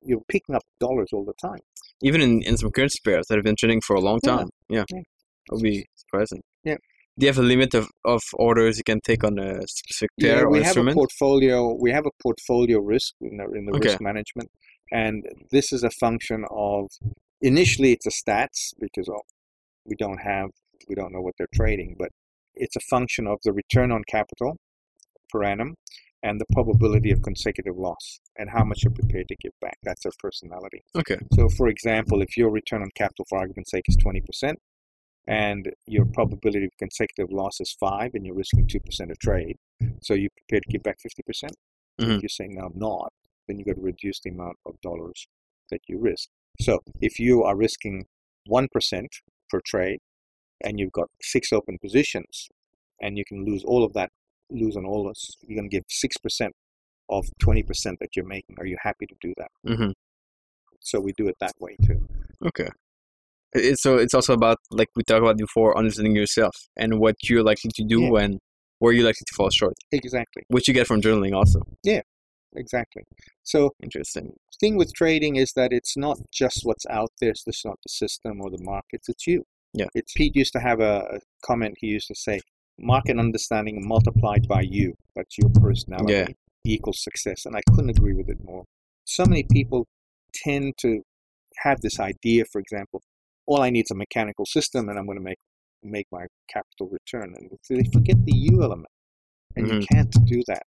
[0.02, 1.60] you're picking up dollars all the time.
[2.02, 4.50] Even in, in some currency pairs that have been trading for a long time.
[4.68, 4.84] Yeah.
[4.90, 5.02] Yeah.
[5.46, 6.42] That would be surprising.
[6.64, 6.76] Yeah.
[7.16, 10.36] Do you have a limit of, of orders you can take on a specific pair
[10.36, 11.76] Yeah, or we have a portfolio.
[11.80, 13.90] We have a portfolio risk in the, in the Okay.
[13.90, 14.50] risk management,
[14.90, 16.88] and this is a function of
[17.40, 19.22] initially it's a stats because oh,
[19.84, 20.50] we don't have
[20.88, 22.08] we don't know what they're trading, but
[22.54, 24.56] it's a function of the return on capital
[25.30, 25.74] per annum
[26.24, 29.76] and the probability of consecutive loss and how much you're prepared to give back.
[29.82, 30.82] That's their personality.
[30.96, 31.18] Okay.
[31.34, 34.54] So, for example, if your return on capital, for argument's sake, is 20%,
[35.26, 39.56] and your probability of consecutive loss is 5, and you're risking 2% of trade,
[40.02, 41.24] so you're prepared to give back 50%.
[41.26, 41.56] percent
[42.00, 42.16] Mhm.
[42.16, 43.12] If you're saying, no, I'm not,
[43.46, 45.26] then you've got to reduce the amount of dollars
[45.70, 46.28] that you risk.
[46.60, 48.06] So, if you are risking
[48.48, 48.68] 1%
[49.48, 50.00] per trade,
[50.62, 52.48] and you've got six open positions,
[53.00, 54.10] and you can lose all of that,
[54.50, 56.50] lose on all this, you're going to give 6%
[57.10, 58.56] of 20% that you're making.
[58.58, 59.50] Are you happy to do that?
[59.64, 59.90] hmm
[60.80, 62.06] So, we do it that way too.
[62.44, 62.68] Okay.
[63.54, 67.16] It- It's, so it's also about, like we talked about before, understanding yourself and what
[67.28, 68.22] you're likely to do Yeah.
[68.22, 68.38] and
[68.80, 70.42] where you're likely to fall short, Exactly.
[70.48, 71.60] which you get from journaling also.
[71.84, 72.02] Yeah,
[72.56, 73.04] exactly.
[73.42, 74.34] So Interesting.
[74.60, 77.30] thing with trading is that it's not just what's out there.
[77.30, 79.08] It's just not the system or the markets.
[79.08, 79.44] It's you.
[79.72, 79.86] Yeah.
[79.94, 81.74] It's Pete used to have a, a comment.
[81.80, 82.40] He used to say,
[82.78, 84.94] "Market understanding multiplied by you.
[85.16, 86.26] That's your personality Yeah.
[86.64, 88.64] equals success." And I couldn't agree with it more.
[89.04, 89.86] So many people
[90.44, 91.02] tend to
[91.64, 92.44] have this idea.
[92.52, 93.02] For example,
[93.46, 95.38] all I need is a mechanical system, and I'm going to make
[95.82, 97.34] make my capital return.
[97.36, 98.90] And they forget the you element,
[99.56, 99.86] and you Mhm.
[99.92, 100.62] can't do that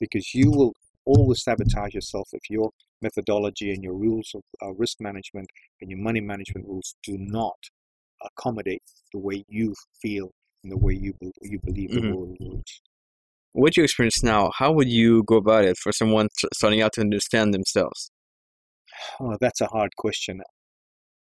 [0.00, 0.72] because you will
[1.04, 2.70] always sabotage yourself if your
[3.02, 5.48] methodology and your rules of uh, risk management
[5.80, 7.56] and your money management rules do not
[8.24, 10.30] accommodate the way you feel
[10.62, 12.08] and the way you be- you believe Mhm.
[12.08, 12.80] the world works.
[13.52, 16.92] What you experience now, how would you go about it for someone t- starting out
[16.94, 18.10] to understand themselves?
[19.20, 20.42] Oh, that's a hard question.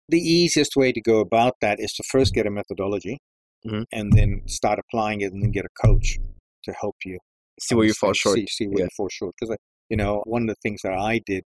[0.10, 3.18] The easiest way to go about that is to first get a methodology
[3.66, 3.86] Mhm.
[3.92, 6.18] and then start applying it and then get a coach
[6.64, 7.20] to help you.
[7.60, 8.38] See where you fall short.
[8.38, 8.84] See, see where Yeah.
[8.86, 9.36] you fall short.
[9.40, 9.58] Because,
[9.90, 11.44] you know, one of the things that I did,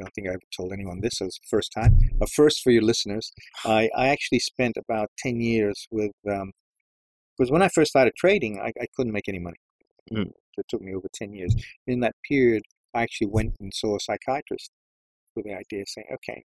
[0.00, 1.96] I don't think I ever told anyone this, it was the first time.
[2.18, 3.32] But first, for your listeners,
[3.64, 6.52] I, I actually spent about 10 years with, um,
[7.36, 9.58] because when I first started trading, I, I couldn't make any money.
[10.12, 10.32] Mm.
[10.56, 11.54] It took me over 10 years.
[11.86, 12.62] In that period,
[12.94, 14.70] I actually went and saw a psychiatrist
[15.34, 16.42] with the idea of saying, okay,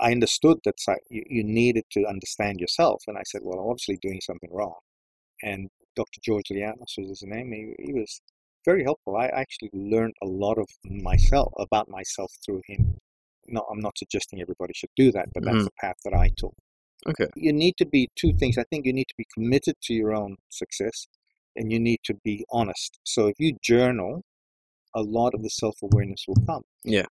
[0.00, 0.76] I understood that
[1.10, 3.02] you, you needed to understand yourself.
[3.06, 4.74] And I said, well, I'm obviously doing something wrong.
[5.42, 6.20] And Dr.
[6.22, 7.52] George Lianos was his name.
[7.52, 8.20] He, he was
[8.64, 9.16] very helpful.
[9.16, 12.96] I actually learned a lot of myself, about myself through him.
[13.46, 15.64] No, I'm not suggesting everybody should do that, but that's Mhm.
[15.64, 16.54] the path that I took.
[17.06, 17.26] Okay.
[17.36, 18.58] You need to be two things.
[18.58, 21.06] I think you need to be committed to your own success
[21.56, 22.98] and you need to be honest.
[23.04, 24.22] So if you journal,
[24.94, 26.62] a lot of the self awareness will come.
[26.84, 27.06] Yeah.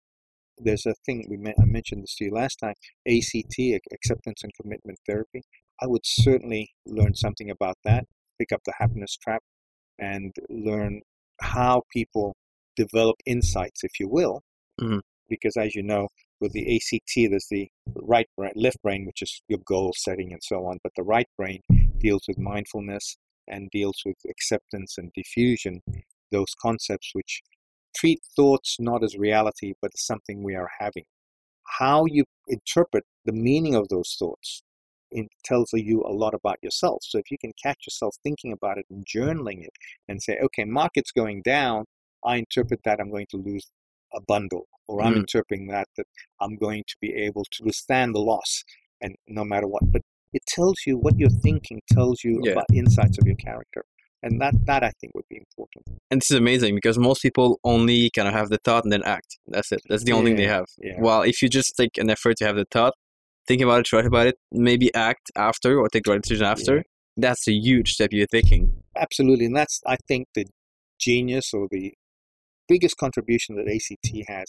[0.57, 2.75] There's a thing we I mentioned this to you last time
[3.07, 3.59] ACT,
[3.91, 5.43] acceptance and commitment therapy.
[5.81, 8.05] I would certainly learn something about that,
[8.39, 9.41] pick up the happiness trap,
[9.99, 11.01] and learn
[11.41, 12.35] how people
[12.75, 14.41] develop insights, if you will.
[14.79, 15.01] Mhm.
[15.27, 19.41] Because as you know, with the ACT, there's the right brain, left brain, which is
[19.47, 20.77] your goal setting and so on.
[20.83, 21.61] But the right brain
[21.97, 25.81] deals with mindfulness and deals with acceptance and diffusion,
[26.31, 27.41] those concepts which
[27.95, 31.05] treat thoughts not as reality, but as something we are having.
[31.79, 34.63] How you interpret the meaning of those thoughts
[35.11, 36.99] it tells you a lot about yourself.
[37.03, 39.73] So if you can catch yourself thinking about it and journaling it
[40.07, 41.85] and say, okay, market's going down,
[42.25, 43.67] I interpret that I'm going to lose
[44.13, 45.17] a bundle, or I'm Mm.
[45.17, 46.07] interpreting that that
[46.41, 48.63] I'm going to be able to withstand the loss,
[49.01, 49.83] and no matter what.
[49.91, 50.01] But
[50.33, 52.51] it tells you what you're thinking, tells you Yeah.
[52.51, 53.85] about insights of your character,
[54.23, 55.83] and that that I think would be important.
[56.09, 59.03] And this is amazing because most people only kind of have the thought and then
[59.03, 59.37] act.
[59.47, 59.81] That's it.
[59.89, 60.65] That's the only thing they have.
[60.81, 60.99] Yeah.
[60.99, 62.93] Well, if you just take an effort to have the thought,
[63.47, 66.77] think about it, write about it, maybe act after or take the right decision after,
[66.77, 66.81] Yeah.
[67.17, 68.81] that's a huge step you're taking.
[68.95, 70.45] Absolutely, and that's I think the
[70.99, 71.93] genius or the
[72.67, 74.45] biggest contribution that ACT has.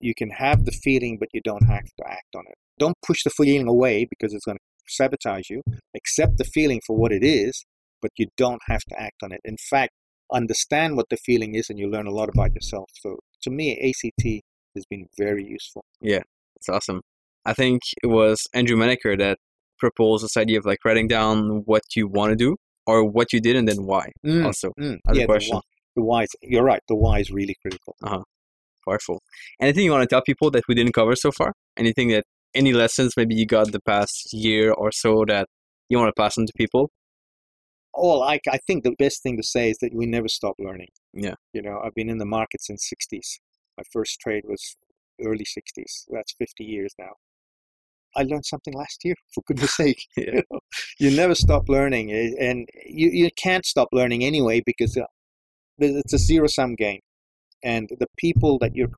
[0.00, 2.56] You can have the feeling, but you don't have to act on it.
[2.78, 5.62] Don't push the feeling away because it's going to sabotage you.
[5.96, 7.64] Accept the feeling for what it is,
[8.04, 9.40] but you don't have to act on it.
[9.46, 9.92] In fact,
[10.30, 12.90] understand what the feeling is, and you learn a lot about yourself.
[13.00, 14.42] So, to me, ACT
[14.74, 15.84] has been very useful.
[16.02, 16.24] Yeah,
[16.56, 17.00] it's awesome.
[17.46, 19.38] I think it was Andrew Menaker that
[19.78, 23.40] proposed this idea of like writing down what you want to do or what you
[23.40, 24.10] did and then why.
[24.26, 24.98] Mm, Also, mm.
[25.08, 25.60] as a question.
[25.96, 26.82] The why, the why is, you're right.
[26.88, 27.96] The why is really critical.
[28.86, 29.22] powerful.
[29.60, 31.54] Anything you want to tell people that we didn't cover so far?
[31.78, 35.46] Anything that any lessons maybe you got the past year or so that
[35.88, 36.90] you want to pass on to people?
[37.94, 40.88] All I, I think the best thing to say is that we never stop learning.
[41.12, 41.34] Yeah.
[41.52, 43.38] You know, I've been in the market since 60s.
[43.78, 44.76] My first trade was
[45.24, 46.04] early 60s.
[46.08, 47.12] That's 50 years now.
[48.16, 50.02] I learned something last year, for goodness sake.
[50.16, 50.24] Yeah.
[50.26, 50.58] You, know,
[50.98, 52.12] you never stop learning.
[52.12, 55.06] eh, And you, you can't stop learning anyway because uh,
[55.78, 57.00] it's a zero sum game.
[57.62, 58.90] And the people that you're,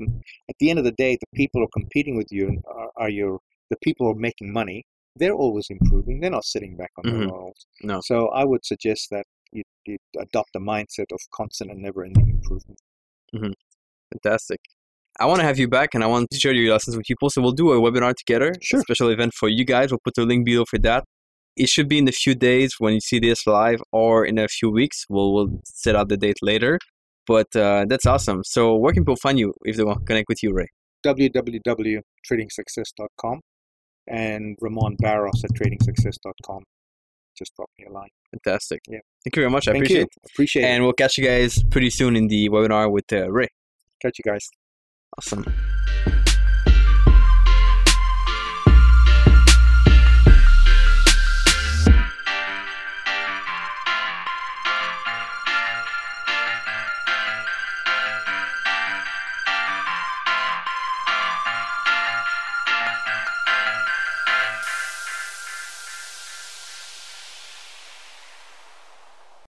[0.50, 3.08] at the end of the day, the people who are competing with you are, are
[3.10, 3.38] your,
[3.70, 4.84] the people who are making money.
[5.18, 6.20] They're always improving.
[6.20, 7.30] They're not sitting back on their Mhm.
[7.30, 7.66] laurels.
[7.82, 8.00] No.
[8.02, 12.78] So I would suggest that you, you adopt a mindset of constant and never-ending improvement.
[13.34, 13.52] Mm-hmm.
[14.12, 14.60] Fantastic.
[15.18, 17.30] I want to have you back and I want to share your lessons with people.
[17.30, 18.80] So we'll do a webinar together, Sure.
[18.80, 19.90] a special event for you guys.
[19.90, 21.04] We'll put the link below for that.
[21.56, 24.46] It should be in a few days when you see this live or in a
[24.46, 25.06] few weeks.
[25.08, 26.78] We'll, we'll set out the date later.
[27.26, 28.44] But uh, that's awesome.
[28.44, 30.68] So where can people find you if they want to connect with you, Ray?
[31.04, 33.40] www.tradingsuccess.com
[34.08, 36.64] and Ramon Barros at tradingsuccess.com.
[37.36, 38.08] Just drop me a line.
[38.30, 38.80] Fantastic.
[38.88, 39.00] Yeah.
[39.24, 39.68] Thank you very much.
[39.68, 40.30] I Thank appreciate you.
[40.32, 40.66] Appreciate it.
[40.66, 43.48] And we'll catch you guys pretty soon in the webinar with uh, Ray.
[44.00, 44.48] Catch you guys.
[45.18, 45.44] Awesome.